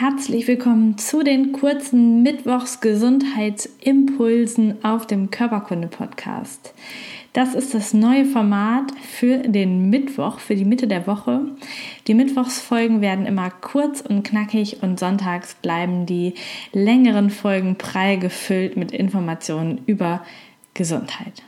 Herzlich 0.00 0.48
willkommen 0.48 0.96
zu 0.96 1.22
den 1.22 1.52
kurzen 1.52 2.22
Mittwochs-Gesundheitsimpulsen 2.22 4.82
auf 4.82 5.06
dem 5.06 5.30
Körperkunde-Podcast. 5.30 6.72
Das 7.34 7.54
ist 7.54 7.74
das 7.74 7.92
neue 7.92 8.24
Format 8.24 8.92
für 8.98 9.40
den 9.40 9.90
Mittwoch, 9.90 10.38
für 10.38 10.56
die 10.56 10.64
Mitte 10.64 10.86
der 10.86 11.06
Woche. 11.06 11.42
Die 12.06 12.14
Mittwochsfolgen 12.14 13.02
werden 13.02 13.26
immer 13.26 13.50
kurz 13.50 14.00
und 14.00 14.22
knackig 14.22 14.82
und 14.82 14.98
sonntags 14.98 15.54
bleiben 15.56 16.06
die 16.06 16.32
längeren 16.72 17.28
Folgen 17.28 17.76
prall 17.76 18.18
gefüllt 18.18 18.78
mit 18.78 18.92
Informationen 18.92 19.82
über 19.84 20.24
Gesundheit. 20.72 21.42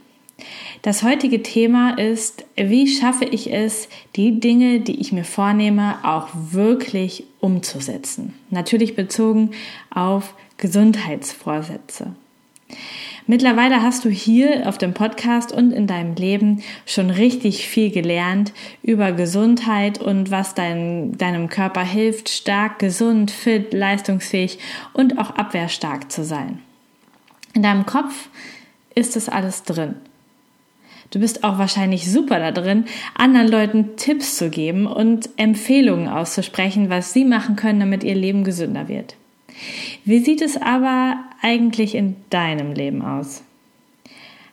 Das 0.82 1.04
heutige 1.04 1.44
Thema 1.44 1.96
ist, 1.96 2.44
wie 2.56 2.88
schaffe 2.88 3.24
ich 3.24 3.52
es, 3.52 3.88
die 4.16 4.40
Dinge, 4.40 4.80
die 4.80 5.00
ich 5.00 5.12
mir 5.12 5.22
vornehme, 5.22 5.94
auch 6.02 6.28
wirklich 6.32 7.22
umzusetzen. 7.38 8.34
Natürlich 8.50 8.96
bezogen 8.96 9.52
auf 9.94 10.34
Gesundheitsvorsätze. 10.56 12.16
Mittlerweile 13.28 13.80
hast 13.80 14.04
du 14.04 14.08
hier 14.08 14.68
auf 14.68 14.76
dem 14.76 14.92
Podcast 14.92 15.52
und 15.52 15.70
in 15.70 15.86
deinem 15.86 16.16
Leben 16.16 16.64
schon 16.84 17.10
richtig 17.10 17.68
viel 17.68 17.92
gelernt 17.92 18.52
über 18.82 19.12
Gesundheit 19.12 20.00
und 20.00 20.32
was 20.32 20.56
dein, 20.56 21.16
deinem 21.16 21.48
Körper 21.48 21.84
hilft, 21.84 22.28
stark, 22.28 22.80
gesund, 22.80 23.30
fit, 23.30 23.72
leistungsfähig 23.72 24.58
und 24.94 25.18
auch 25.18 25.30
abwehrstark 25.30 26.10
zu 26.10 26.24
sein. 26.24 26.58
In 27.54 27.62
deinem 27.62 27.86
Kopf 27.86 28.30
ist 28.96 29.14
das 29.14 29.28
alles 29.28 29.62
drin. 29.62 29.94
Du 31.12 31.18
bist 31.18 31.44
auch 31.44 31.58
wahrscheinlich 31.58 32.10
super 32.10 32.38
da 32.38 32.52
drin, 32.52 32.86
anderen 33.14 33.48
Leuten 33.48 33.96
Tipps 33.96 34.36
zu 34.36 34.48
geben 34.48 34.86
und 34.86 35.28
Empfehlungen 35.36 36.08
auszusprechen, 36.08 36.88
was 36.88 37.12
sie 37.12 37.26
machen 37.26 37.54
können, 37.54 37.80
damit 37.80 38.02
ihr 38.02 38.14
Leben 38.14 38.44
gesünder 38.44 38.88
wird. 38.88 39.14
Wie 40.06 40.20
sieht 40.20 40.40
es 40.40 40.60
aber 40.60 41.18
eigentlich 41.42 41.94
in 41.94 42.16
deinem 42.30 42.72
Leben 42.72 43.02
aus? 43.02 43.42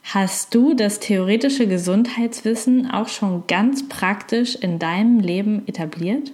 Hast 0.04 0.54
du 0.54 0.74
das 0.74 1.00
theoretische 1.00 1.66
Gesundheitswissen 1.66 2.92
auch 2.92 3.08
schon 3.08 3.46
ganz 3.48 3.88
praktisch 3.88 4.56
in 4.56 4.80
deinem 4.80 5.22
Leben 5.22 5.64
etabliert? 5.66 6.34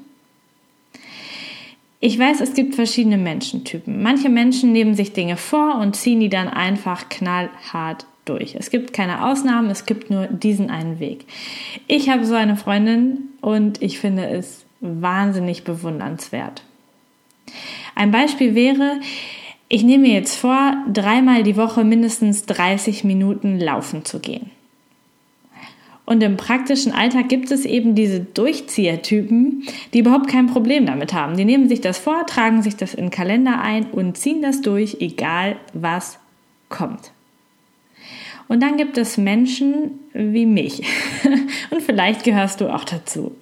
Ich 1.99 2.17
weiß, 2.17 2.41
es 2.41 2.55
gibt 2.55 2.73
verschiedene 2.73 3.17
Menschentypen. 3.17 4.01
Manche 4.01 4.29
Menschen 4.29 4.71
nehmen 4.71 4.95
sich 4.95 5.13
Dinge 5.13 5.37
vor 5.37 5.75
und 5.75 5.95
ziehen 5.95 6.19
die 6.19 6.29
dann 6.29 6.47
einfach 6.47 7.09
knallhart 7.09 8.07
durch. 8.25 8.55
Es 8.55 8.69
gibt 8.69 8.93
keine 8.93 9.25
Ausnahmen, 9.25 9.69
es 9.69 9.85
gibt 9.85 10.09
nur 10.09 10.27
diesen 10.27 10.69
einen 10.69 10.99
Weg. 10.99 11.25
Ich 11.87 12.09
habe 12.09 12.25
so 12.25 12.33
eine 12.33 12.57
Freundin 12.57 13.29
und 13.41 13.81
ich 13.81 13.99
finde 13.99 14.27
es 14.27 14.65
wahnsinnig 14.81 15.63
bewundernswert. 15.63 16.63
Ein 17.95 18.11
Beispiel 18.11 18.55
wäre, 18.55 18.99
ich 19.69 19.83
nehme 19.83 20.07
mir 20.07 20.13
jetzt 20.13 20.35
vor, 20.35 20.75
dreimal 20.91 21.43
die 21.43 21.57
Woche 21.57 21.83
mindestens 21.83 22.45
30 22.45 23.03
Minuten 23.03 23.59
laufen 23.59 24.05
zu 24.05 24.19
gehen. 24.19 24.51
Und 26.05 26.21
im 26.21 26.37
praktischen 26.37 26.91
Alltag 26.91 27.29
gibt 27.29 27.49
es 27.49 27.65
eben 27.65 27.95
diese 27.95 28.19
Durchziehertypen, 28.19 29.63
die 29.93 29.99
überhaupt 29.99 30.27
kein 30.27 30.45
Problem 30.45 30.85
damit 30.85 31.13
haben. 31.13 31.35
Die 31.35 31.45
nehmen 31.45 31.67
sich 31.67 31.81
das 31.81 31.97
vor, 31.97 32.27
tragen 32.27 32.61
sich 32.61 32.75
das 32.75 32.93
in 32.93 33.05
den 33.05 33.11
Kalender 33.11 33.59
ein 33.59 33.85
und 33.85 34.15
ziehen 34.15 34.43
das 34.43 34.61
durch, 34.61 34.97
egal 34.99 35.55
was 35.73 36.19
kommt. 36.69 37.11
Und 38.47 38.61
dann 38.61 38.77
gibt 38.77 38.97
es 38.97 39.17
Menschen 39.17 39.99
wie 40.13 40.45
mich. 40.45 40.83
Und 41.71 41.81
vielleicht 41.81 42.23
gehörst 42.23 42.61
du 42.61 42.73
auch 42.73 42.83
dazu. 42.83 43.35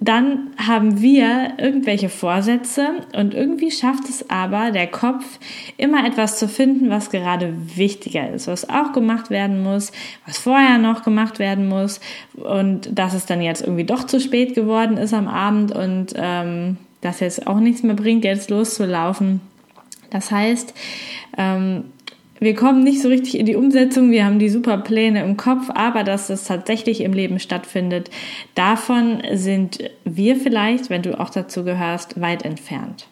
Dann 0.00 0.50
haben 0.56 1.00
wir 1.00 1.54
irgendwelche 1.58 2.08
Vorsätze 2.08 2.90
und 3.16 3.34
irgendwie 3.34 3.72
schafft 3.72 4.08
es 4.08 4.30
aber 4.30 4.70
der 4.70 4.86
Kopf 4.86 5.40
immer 5.76 6.06
etwas 6.06 6.38
zu 6.38 6.46
finden, 6.46 6.88
was 6.88 7.10
gerade 7.10 7.52
wichtiger 7.74 8.30
ist, 8.30 8.46
was 8.46 8.70
auch 8.70 8.92
gemacht 8.92 9.28
werden 9.28 9.60
muss, 9.60 9.90
was 10.24 10.38
vorher 10.38 10.78
noch 10.78 11.02
gemacht 11.02 11.40
werden 11.40 11.68
muss 11.68 12.00
und 12.36 12.96
dass 12.96 13.12
es 13.12 13.26
dann 13.26 13.42
jetzt 13.42 13.62
irgendwie 13.62 13.84
doch 13.84 14.04
zu 14.04 14.20
spät 14.20 14.54
geworden 14.54 14.96
ist 14.98 15.12
am 15.12 15.26
Abend 15.26 15.72
und 15.72 16.14
ähm, 16.14 16.76
das 17.00 17.18
jetzt 17.18 17.48
auch 17.48 17.58
nichts 17.58 17.82
mehr 17.82 17.96
bringt, 17.96 18.24
jetzt 18.24 18.50
loszulaufen. 18.50 19.40
Das 20.10 20.30
heißt, 20.30 20.74
ähm, 21.36 21.84
wir 22.40 22.54
kommen 22.54 22.84
nicht 22.84 23.02
so 23.02 23.08
richtig 23.08 23.38
in 23.38 23.46
die 23.46 23.56
Umsetzung, 23.56 24.10
wir 24.10 24.24
haben 24.24 24.38
die 24.38 24.48
super 24.48 24.78
Pläne 24.78 25.22
im 25.24 25.36
Kopf, 25.36 25.70
aber 25.70 26.04
dass 26.04 26.30
es 26.30 26.44
tatsächlich 26.44 27.00
im 27.00 27.12
Leben 27.12 27.38
stattfindet, 27.40 28.10
davon 28.54 29.22
sind 29.34 29.78
wir 30.04 30.36
vielleicht, 30.36 30.90
wenn 30.90 31.02
du 31.02 31.18
auch 31.18 31.30
dazu 31.30 31.64
gehörst, 31.64 32.20
weit 32.20 32.44
entfernt. 32.44 33.08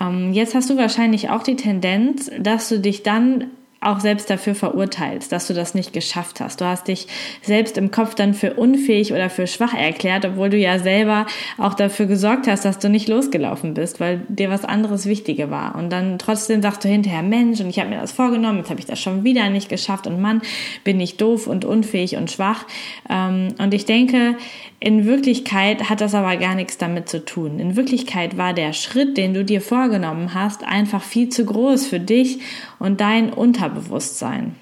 Ähm, 0.00 0.32
jetzt 0.32 0.54
hast 0.54 0.70
du 0.70 0.76
wahrscheinlich 0.76 1.30
auch 1.30 1.42
die 1.42 1.56
Tendenz, 1.56 2.30
dass 2.38 2.68
du 2.68 2.78
dich 2.78 3.02
dann 3.02 3.44
auch 3.80 4.00
selbst 4.00 4.28
dafür 4.28 4.56
verurteilst, 4.56 5.30
dass 5.30 5.46
du 5.46 5.54
das 5.54 5.74
nicht 5.74 5.92
geschafft 5.92 6.40
hast. 6.40 6.60
Du 6.60 6.64
hast 6.64 6.88
dich 6.88 7.06
selbst 7.42 7.78
im 7.78 7.92
Kopf 7.92 8.16
dann 8.16 8.34
für 8.34 8.54
unfähig 8.54 9.12
oder 9.12 9.30
für 9.30 9.46
schwach 9.46 9.72
erklärt, 9.72 10.24
obwohl 10.24 10.50
du 10.50 10.56
ja 10.56 10.80
selber 10.80 11.26
auch 11.58 11.74
dafür 11.74 12.06
gesorgt 12.06 12.48
hast, 12.48 12.64
dass 12.64 12.80
du 12.80 12.88
nicht 12.88 13.08
losgelaufen 13.08 13.74
bist, 13.74 14.00
weil 14.00 14.22
dir 14.28 14.50
was 14.50 14.64
anderes 14.64 15.06
wichtiger 15.06 15.50
war. 15.50 15.76
Und 15.76 15.90
dann 15.90 16.18
trotzdem 16.18 16.60
sagst 16.60 16.84
du 16.84 16.88
hinterher, 16.88 17.22
Mensch, 17.22 17.60
und 17.60 17.68
ich 17.68 17.78
habe 17.78 17.90
mir 17.90 18.00
das 18.00 18.10
vorgenommen, 18.10 18.58
jetzt 18.58 18.70
habe 18.70 18.80
ich 18.80 18.86
das 18.86 19.00
schon 19.00 19.22
wieder 19.22 19.48
nicht 19.48 19.68
geschafft 19.68 20.08
und 20.08 20.20
Mann, 20.20 20.42
bin 20.82 20.98
ich 20.98 21.16
doof 21.16 21.46
und 21.46 21.64
unfähig 21.64 22.16
und 22.16 22.32
schwach. 22.32 22.64
Ähm, 23.08 23.54
und 23.58 23.74
ich 23.74 23.84
denke, 23.84 24.36
in 24.80 25.06
Wirklichkeit 25.06 25.90
hat 25.90 26.00
das 26.00 26.14
aber 26.14 26.36
gar 26.36 26.54
nichts 26.54 26.78
damit 26.78 27.08
zu 27.08 27.24
tun. 27.24 27.58
In 27.58 27.74
Wirklichkeit 27.74 28.36
war 28.36 28.54
der 28.54 28.72
Schritt, 28.72 29.16
den 29.16 29.34
du 29.34 29.44
dir 29.44 29.60
vorgenommen 29.60 30.34
hast, 30.34 30.62
einfach 30.64 31.02
viel 31.02 31.28
zu 31.28 31.44
groß 31.44 31.86
für 31.86 31.98
dich 31.98 32.38
und 32.78 33.00
dein 33.00 33.32
Unterbewusstsein. 33.68 34.54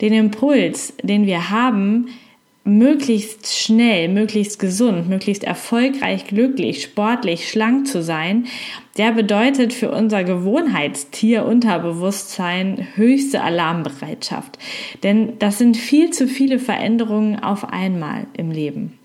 Den 0.00 0.12
Impuls, 0.12 0.94
den 1.02 1.26
wir 1.26 1.50
haben, 1.50 2.08
möglichst 2.64 3.54
schnell, 3.54 4.08
möglichst 4.08 4.58
gesund, 4.58 5.08
möglichst 5.08 5.44
erfolgreich, 5.44 6.26
glücklich, 6.26 6.82
sportlich, 6.82 7.50
schlank 7.50 7.86
zu 7.86 8.02
sein, 8.02 8.46
der 8.96 9.12
bedeutet 9.12 9.74
für 9.74 9.90
unser 9.90 10.24
Gewohnheitstier 10.24 11.44
Unterbewusstsein 11.44 12.88
höchste 12.94 13.42
Alarmbereitschaft. 13.42 14.58
Denn 15.02 15.34
das 15.38 15.58
sind 15.58 15.76
viel 15.76 16.10
zu 16.10 16.26
viele 16.26 16.58
Veränderungen 16.58 17.38
auf 17.38 17.70
einmal 17.70 18.26
im 18.34 18.50
Leben. 18.50 18.98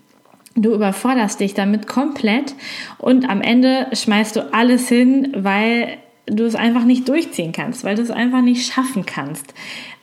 Du 0.56 0.72
überforderst 0.74 1.40
dich 1.40 1.54
damit 1.54 1.86
komplett 1.86 2.54
und 2.98 3.28
am 3.28 3.42
Ende 3.42 3.88
schmeißt 3.92 4.36
du 4.36 4.52
alles 4.52 4.88
hin, 4.88 5.32
weil 5.36 5.98
du 6.30 6.44
es 6.44 6.54
einfach 6.54 6.84
nicht 6.84 7.08
durchziehen 7.08 7.52
kannst, 7.52 7.84
weil 7.84 7.96
du 7.96 8.02
es 8.02 8.10
einfach 8.10 8.42
nicht 8.42 8.72
schaffen 8.72 9.06
kannst. 9.06 9.54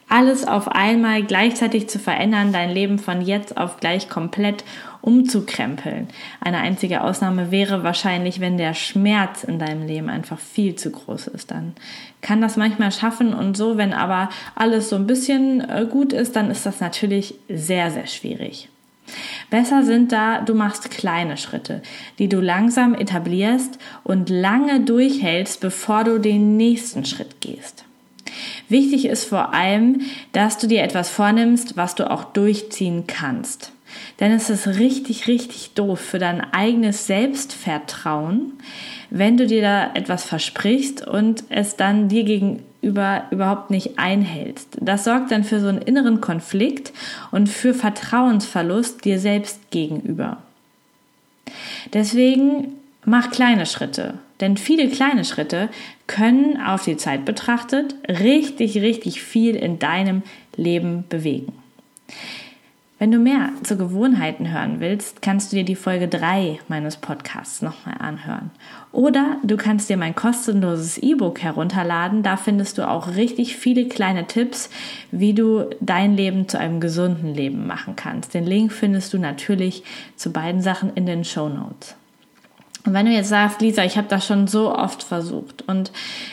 Alles 0.10 0.48
auf 0.48 0.70
einmal 0.70 1.24
gleichzeitig 1.24 1.90
zu 1.90 2.00
verändern, 2.00 2.54
dein 2.54 2.70
Leben 2.70 2.98
von 2.98 3.22
jetzt 3.22 3.58
auf 3.58 3.82
gleich 3.82 4.08
komplett 4.08 4.64
umzukrempeln. 5.02 6.08
Eine 6.40 6.60
einzige 6.60 7.02
Ausnahme 7.02 7.52
wäre 7.52 7.84
wahrscheinlich, 7.84 8.40
wenn 8.40 8.58
der 8.58 8.74
Schmerz 8.74 9.44
in 9.44 9.60
deinem 9.60 9.86
Leben 9.86 10.10
einfach 10.10 10.40
viel 10.40 10.76
zu 10.76 10.92
groß 10.92 11.28
ist. 11.28 11.52
Dann 11.52 11.74
kann 12.22 12.42
das 12.42 12.56
manchmal 12.56 12.94
schaffen 12.94 13.34
und 13.34 13.58
so, 13.58 13.78
wenn 13.78 13.94
aber 13.94 14.30
alles 14.56 14.90
so 14.90 14.96
ein 14.96 15.08
bisschen 15.08 15.62
äh, 15.62 15.86
gut 15.90 16.14
ist, 16.14 16.38
dann 16.38 16.52
ist 16.52 16.66
das 16.66 16.80
natürlich 16.80 17.36
sehr, 17.50 17.92
sehr 17.92 18.08
schwierig. 18.08 18.70
Besser 19.50 19.84
sind 19.84 20.12
da, 20.12 20.42
du 20.42 20.54
machst 20.54 20.92
kleine 20.92 21.38
Schritte, 21.38 21.82
die 22.20 22.28
du 22.28 22.42
langsam 22.42 22.94
etablierst 22.94 23.80
und 24.04 24.30
lange 24.30 24.82
durchhältst, 24.82 25.62
bevor 25.62 26.04
du 26.04 26.20
den 26.20 26.58
nächsten 26.58 27.06
Schritt 27.06 27.40
gehst. 27.40 27.86
Wichtig 28.68 29.06
ist 29.06 29.24
vor 29.24 29.54
allem, 29.54 30.02
dass 30.34 30.58
du 30.58 30.68
dir 30.68 30.84
etwas 30.84 31.10
vornimmst, 31.10 31.78
was 31.78 31.96
du 31.96 32.12
auch 32.12 32.26
durchziehen 32.26 33.06
kannst. 33.08 33.72
Denn 34.20 34.34
es 34.34 34.50
ist 34.50 34.68
richtig, 34.68 35.28
richtig 35.28 35.72
doof 35.74 36.00
für 36.00 36.20
dein 36.20 36.42
eigenes 36.54 37.08
Selbstvertrauen, 37.08 38.54
wenn 39.10 39.38
du 39.38 39.48
dir 39.48 39.62
da 39.62 39.94
etwas 39.94 40.26
versprichst 40.26 41.08
und 41.08 41.46
es 41.50 41.78
dann 41.78 42.10
dir 42.10 42.26
gegenüber 42.26 42.64
über, 42.88 43.26
überhaupt 43.32 43.70
nicht 43.70 44.00
einhältst. 44.00 44.78
Das 44.80 45.04
sorgt 45.04 45.32
dann 45.32 45.44
für 45.44 45.60
so 45.60 45.68
einen 45.68 45.82
inneren 45.82 46.22
Konflikt 46.22 46.94
und 47.32 47.50
für 47.50 47.74
Vertrauensverlust 47.74 49.04
dir 49.04 49.20
selbst 49.20 49.70
gegenüber. 49.72 50.38
Deswegen 51.94 52.74
mach 53.06 53.30
kleine 53.30 53.66
Schritte, 53.66 54.16
denn 54.40 54.56
viele 54.56 54.88
kleine 54.88 55.26
Schritte 55.26 55.70
können 56.08 56.62
auf 56.62 56.86
die 56.86 56.98
Zeit 56.98 57.26
betrachtet 57.26 57.96
richtig, 58.08 58.78
richtig 58.78 59.22
viel 59.22 59.56
in 59.56 59.80
deinem 59.80 60.24
Leben 60.56 61.04
bewegen. 61.10 61.54
Wenn 63.00 63.12
du 63.12 63.20
mehr 63.20 63.52
zu 63.62 63.78
Gewohnheiten 63.78 64.52
hören 64.52 64.80
willst, 64.80 65.22
kannst 65.22 65.52
du 65.52 65.58
dir 65.58 65.64
die 65.64 65.76
Folge 65.76 66.08
3 66.08 66.62
meines 66.68 66.98
Podcasts 66.98 67.62
nochmal 67.62 67.98
anhören. 68.00 68.50
Oder 68.92 69.38
du 69.44 69.56
kannst 69.56 69.88
dir 69.90 69.98
mein 69.98 70.16
kostenloses 70.16 70.98
E-Book 70.98 71.40
herunterladen. 71.44 72.24
Da 72.24 72.38
findest 72.38 72.80
du 72.80 72.90
auch 72.90 73.10
richtig 73.10 73.56
viele 73.56 73.88
kleine 73.88 74.26
Tipps, 74.26 74.72
wie 75.12 75.36
du 75.36 75.70
dein 75.80 76.16
Leben 76.16 76.48
zu 76.48 76.58
einem 76.58 76.80
gesunden 76.80 77.36
Leben 77.36 77.68
machen 77.68 77.96
kannst. 77.96 78.34
Den 78.34 78.48
Link 78.48 78.72
findest 78.72 79.14
du 79.14 79.20
natürlich 79.20 79.84
zu 80.16 80.32
beiden 80.32 80.62
Sachen 80.64 80.92
in 80.96 81.06
den 81.06 81.24
Show 81.24 81.50
Notes. 81.50 81.96
Und 82.88 82.94
wenn 82.94 83.06
du 83.06 83.12
jetzt 83.12 83.28
sagst, 83.28 83.60
Lisa, 83.60 83.84
ich 83.84 83.98
habe 83.98 84.08
das 84.08 84.26
schon 84.26 84.48
so 84.48 84.74
oft 84.74 85.04
versucht 85.04 85.62
und 85.68 85.92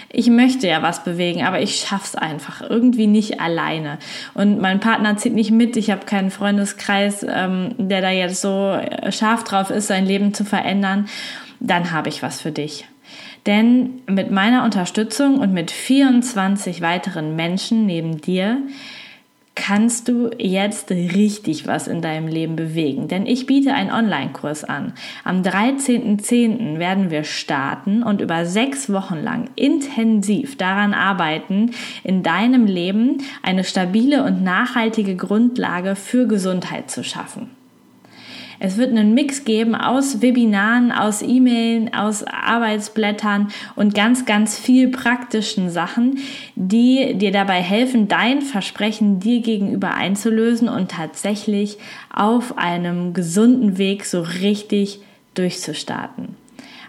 ich 0.08 0.28
möchte 0.28 0.68
ja 0.68 0.82
was 0.82 1.02
bewegen, 1.02 1.42
aber 1.42 1.60
ich 1.60 1.80
schaff's 1.80 2.14
einfach 2.14 2.62
irgendwie 2.62 3.08
nicht 3.08 3.40
alleine. 3.40 3.98
Und 4.34 4.60
mein 4.60 4.78
Partner 4.78 5.16
zieht 5.16 5.34
nicht 5.34 5.50
mit, 5.50 5.76
ich 5.76 5.90
habe 5.90 6.06
keinen 6.06 6.30
Freundeskreis, 6.30 7.26
ähm, 7.28 7.74
der 7.76 8.02
da 8.02 8.10
jetzt 8.10 8.40
so 8.40 8.70
äh, 8.70 9.10
scharf 9.10 9.42
drauf 9.42 9.70
ist, 9.70 9.88
sein 9.88 10.06
Leben 10.06 10.32
zu 10.32 10.44
verändern, 10.44 11.08
dann 11.58 11.90
habe 11.90 12.08
ich 12.08 12.22
was 12.22 12.40
für 12.40 12.52
dich. 12.52 12.86
Denn 13.46 14.02
mit 14.06 14.30
meiner 14.30 14.62
Unterstützung 14.62 15.40
und 15.40 15.52
mit 15.52 15.72
24 15.72 16.82
weiteren 16.82 17.34
Menschen 17.34 17.84
neben 17.84 18.20
dir 18.20 18.58
kannst 19.54 20.08
du 20.08 20.30
jetzt 20.36 20.90
richtig 20.90 21.66
was 21.66 21.86
in 21.86 22.02
deinem 22.02 22.28
Leben 22.28 22.56
bewegen. 22.56 23.08
Denn 23.08 23.26
ich 23.26 23.46
biete 23.46 23.72
einen 23.72 23.90
Online-Kurs 23.90 24.64
an. 24.64 24.94
Am 25.22 25.42
13.10. 25.42 26.78
werden 26.78 27.10
wir 27.10 27.24
starten 27.24 28.02
und 28.02 28.20
über 28.20 28.46
sechs 28.46 28.92
Wochen 28.92 29.22
lang 29.22 29.50
intensiv 29.54 30.56
daran 30.56 30.92
arbeiten, 30.92 31.70
in 32.02 32.22
deinem 32.22 32.66
Leben 32.66 33.18
eine 33.42 33.64
stabile 33.64 34.24
und 34.24 34.42
nachhaltige 34.42 35.16
Grundlage 35.16 35.94
für 35.94 36.26
Gesundheit 36.26 36.90
zu 36.90 37.04
schaffen. 37.04 37.50
Es 38.58 38.76
wird 38.76 38.90
einen 38.90 39.14
Mix 39.14 39.44
geben 39.44 39.74
aus 39.74 40.22
Webinaren, 40.22 40.92
aus 40.92 41.22
E-Mailen, 41.22 41.92
aus 41.94 42.24
Arbeitsblättern 42.24 43.48
und 43.76 43.94
ganz, 43.94 44.24
ganz 44.26 44.58
viel 44.58 44.88
praktischen 44.88 45.70
Sachen, 45.70 46.18
die 46.54 47.14
dir 47.14 47.32
dabei 47.32 47.60
helfen, 47.62 48.08
dein 48.08 48.42
Versprechen 48.42 49.20
dir 49.20 49.40
gegenüber 49.40 49.94
einzulösen 49.94 50.68
und 50.68 50.90
tatsächlich 50.90 51.78
auf 52.12 52.58
einem 52.58 53.12
gesunden 53.12 53.78
Weg 53.78 54.04
so 54.04 54.20
richtig 54.20 55.00
durchzustarten. 55.34 56.36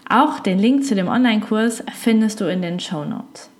Auch 0.08 0.38
den 0.38 0.58
Link 0.58 0.84
zu 0.84 0.94
dem 0.94 1.08
Online-Kurs 1.08 1.82
findest 1.92 2.40
du 2.40 2.44
in 2.44 2.62
den 2.62 2.78
Show 2.78 3.04
Notes. 3.04 3.50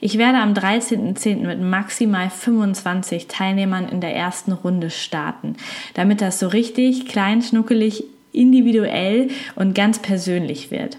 Ich 0.00 0.18
werde 0.18 0.38
am 0.38 0.52
13.10. 0.52 1.46
mit 1.46 1.60
maximal 1.60 2.30
25 2.30 3.28
Teilnehmern 3.28 3.88
in 3.88 4.00
der 4.00 4.14
ersten 4.14 4.52
Runde 4.52 4.90
starten, 4.90 5.56
damit 5.94 6.20
das 6.20 6.38
so 6.38 6.48
richtig 6.48 7.06
klein, 7.06 7.42
schnuckelig, 7.42 8.04
individuell 8.32 9.28
und 9.54 9.74
ganz 9.74 9.98
persönlich 9.98 10.70
wird. 10.70 10.98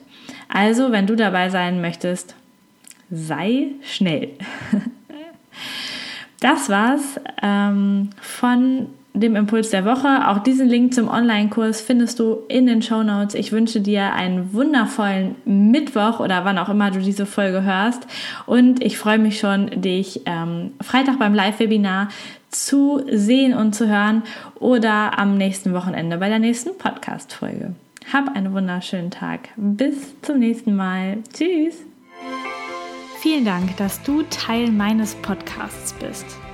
Also, 0.50 0.92
wenn 0.92 1.08
du 1.08 1.16
dabei 1.16 1.50
sein 1.50 1.81
möchtest, 1.81 2.36
sei 3.12 3.68
schnell. 3.84 4.30
Das 6.40 6.69
war's 6.69 7.19
ähm, 7.42 8.12
von 8.22 8.88
dem 9.19 9.36
Impuls 9.36 9.69
der 9.69 9.86
Woche. 9.86 10.28
Auch 10.28 10.40
diesen 10.40 10.68
Link 10.68 10.94
zum 10.94 11.08
Online-Kurs 11.08 11.81
findest 11.81 12.19
du 12.19 12.40
in 12.48 12.68
den 12.68 12.81
Show 12.81 13.04
Notes. 13.04 13.36
Ich 13.36 13.52
wünsche 13.52 13.81
dir 13.81 14.14
einen 14.14 14.54
wundervollen 14.54 15.36
Mittwoch 15.46 16.19
oder 16.19 16.46
wann 16.46 16.58
auch 16.58 16.69
immer 16.69 16.92
du 16.92 17.00
diese 17.00 17.25
Folge 17.25 17.64
hörst. 17.64 18.08
Und 18.46 18.84
ich 18.84 18.98
freue 18.98 19.19
mich 19.19 19.40
schon, 19.40 19.81
dich 19.81 20.22
ähm, 20.25 20.72
Freitag 20.81 21.19
beim 21.19 21.34
Live-Webinar 21.34 22.10
zu 22.50 23.04
sehen 23.12 23.54
und 23.54 23.74
zu 23.74 23.88
hören 23.88 24.24
oder 24.56 25.19
am 25.19 25.38
nächsten 25.38 25.74
Wochenende 25.74 26.18
bei 26.18 26.30
der 26.30 26.40
nächsten 26.40 26.78
Podcast-Folge. 26.78 27.75
Hab 28.12 28.36
einen 28.36 28.54
wunderschönen 28.54 29.12
Tag. 29.12 29.50
Bis 29.58 30.19
zum 30.22 30.40
nächsten 30.40 30.75
Mal. 30.75 31.18
Tschüss. 31.34 31.75
Vielen 33.19 33.46
Dank, 33.46 33.75
dass 33.78 34.02
du 34.04 34.24
Teil 34.30 34.72
meines 34.72 35.16
Podcasts 35.16 35.94
bist. 35.94 36.47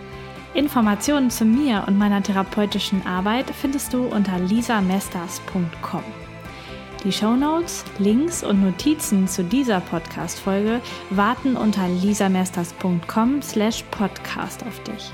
Informationen 0.54 1.32
zu 1.32 1.46
mir 1.46 1.86
und 1.88 1.98
meiner 1.98 2.22
therapeutischen 2.22 3.06
Arbeit 3.08 3.50
findest 3.50 3.94
du 3.94 4.06
unter 4.06 4.38
lisamesters.com. 4.38 6.04
Die 7.04 7.12
Shownotes, 7.12 7.84
Links 7.98 8.44
und 8.44 8.64
Notizen 8.64 9.28
zu 9.28 9.44
dieser 9.44 9.82
Podcast-Folge 9.82 10.80
warten 11.10 11.58
unter 11.58 11.88
lisamesters.com 11.88 13.42
slash 13.42 13.84
podcast 13.92 14.64
auf 14.66 14.82
dich. 14.84 15.12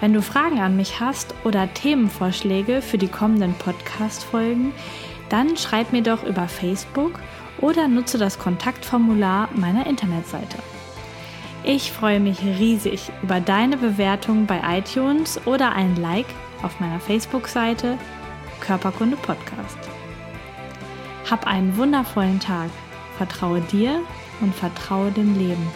Wenn 0.00 0.12
du 0.12 0.20
Fragen 0.20 0.58
an 0.58 0.76
mich 0.76 0.98
hast 0.98 1.34
oder 1.44 1.72
Themenvorschläge 1.72 2.82
für 2.82 2.98
die 2.98 3.08
kommenden 3.08 3.54
Podcast-Folgen, 3.54 4.72
dann 5.28 5.56
schreib 5.56 5.92
mir 5.92 6.02
doch 6.02 6.24
über 6.24 6.48
Facebook 6.48 7.12
oder 7.60 7.86
nutze 7.86 8.18
das 8.18 8.38
Kontaktformular 8.38 9.48
meiner 9.54 9.86
Internetseite. 9.86 10.58
Ich 11.64 11.92
freue 11.92 12.18
mich 12.18 12.42
riesig 12.42 13.12
über 13.22 13.38
deine 13.38 13.76
Bewertung 13.76 14.46
bei 14.46 14.60
iTunes 14.78 15.40
oder 15.46 15.72
ein 15.72 15.94
Like 15.94 16.26
auf 16.62 16.80
meiner 16.80 16.98
Facebook-Seite 16.98 17.98
Körperkunde 18.60 19.16
Podcast. 19.16 19.78
Hab 21.30 21.46
einen 21.46 21.76
wundervollen 21.76 22.40
Tag. 22.40 22.68
Vertraue 23.16 23.60
dir 23.60 24.00
und 24.40 24.52
vertraue 24.52 25.12
dem 25.12 25.38
Leben. 25.38 25.68